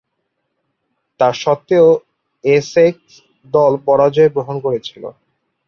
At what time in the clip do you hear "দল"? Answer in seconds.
3.53-3.73